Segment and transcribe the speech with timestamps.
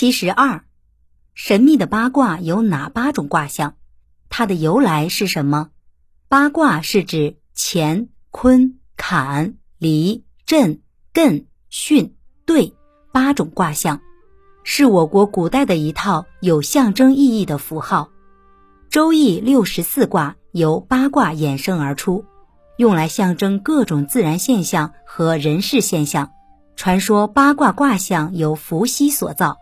[0.00, 0.62] 七十二，
[1.34, 3.74] 神秘的八卦有哪八种卦象？
[4.28, 5.70] 它的由来是什么？
[6.28, 10.82] 八卦是指乾、坤、坎、离、震、
[11.12, 12.12] 艮、巽、
[12.46, 12.76] 兑
[13.10, 14.00] 八种卦象，
[14.62, 18.08] 是我国古代的一套有象征意义的符号。
[18.90, 22.24] 周易六十四卦由八卦衍生而出，
[22.76, 26.30] 用来象征各种自然现象和人事现象。
[26.76, 29.56] 传说八卦卦象由伏羲所造。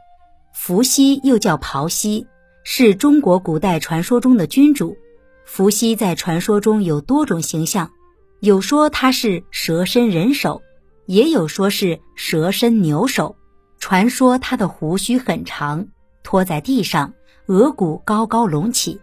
[0.59, 2.27] 伏羲又叫庖羲，
[2.65, 4.97] 是中国古代传说中的君主。
[5.45, 7.93] 伏羲在传说中有多种形象，
[8.41, 10.63] 有说他是蛇身人首，
[11.05, 13.37] 也有说是蛇身牛首。
[13.79, 15.87] 传说他的胡须很长，
[16.25, 17.13] 拖在地上，
[17.47, 18.99] 额骨高高隆起，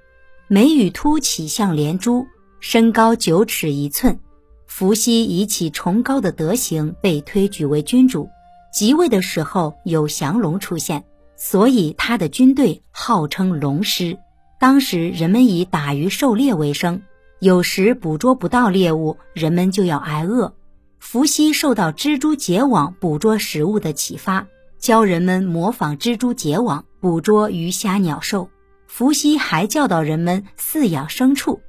[0.47, 2.25] 眉宇凸起像连珠，
[2.59, 4.19] 身高九尺一寸。
[4.65, 8.27] 伏羲以其崇高的德行被推举为君主，
[8.73, 11.05] 即位的时候有降龙出现。
[11.35, 14.17] 所以他的军队号称龙师。
[14.59, 17.01] 当时人们以打鱼狩猎为生，
[17.39, 20.53] 有时捕捉不到猎物，人们就要挨饿。
[20.99, 24.47] 伏羲受到蜘蛛结网捕捉食物的启发，
[24.79, 28.49] 教人们模仿蜘蛛结网捕捉鱼虾鸟兽。
[28.87, 31.59] 伏羲还教导人们饲养牲畜，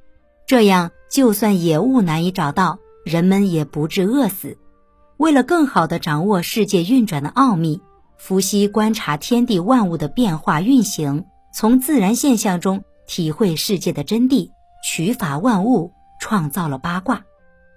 [0.47, 4.57] 这样就算野物难以找到，人们也不致饿死。
[5.17, 7.81] 为了更好地掌握世界运转的奥秘。
[8.17, 14.49] 伏羲观察天地万物的变化运行，从自然现象中体会世界的真谛，
[14.83, 17.23] 取法万物，创造了八卦。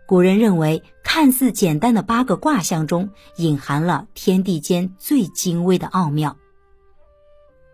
[0.06, 6.36] 古人认为，看似简单的八个卦象中，隐含了天地间最精微的奥妙。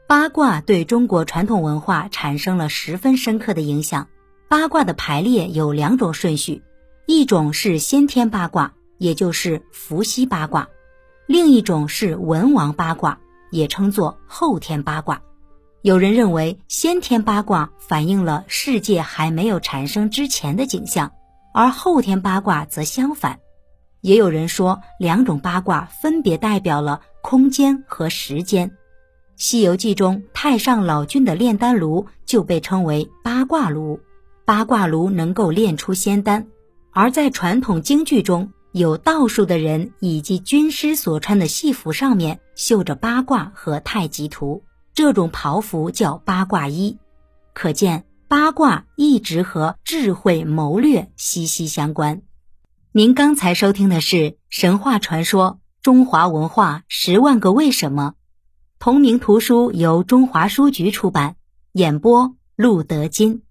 [0.09, 4.09] 八卦对中国传统文化产生了十分深刻的影响。
[4.49, 6.63] 八卦的排列有两种顺序，
[7.07, 10.69] 一种是先天八卦，也就是伏羲八卦。
[11.27, 13.19] 另一种是文王八卦，
[13.51, 15.23] 也称作后天八卦。
[15.81, 21.13] 有人认为先天八卦反映了世界还没有产生之前的景象，
[21.55, 23.39] 而后天八卦则相反。
[24.03, 28.69] 也有人说两种八卦分别代表了空间和时间。
[29.37, 33.99] 《西游记》中太上老君的炼丹炉就被称为八卦炉，
[34.45, 36.47] 八卦炉能够炼出仙丹。
[36.93, 44.65] 而在传统京剧中，有道术的人以及军师所穿的戏服上面绣着八卦和太极图，
[44.95, 46.99] 这种袍服叫八卦衣。
[47.53, 52.23] 可见八卦一直和智慧谋略息息相关。
[52.91, 58.15] 您刚才收听的是神话传说《中华文化十万个为什么》，
[58.81, 61.37] 同名图书由中华书局出版，
[61.71, 63.45] 演播陆德金。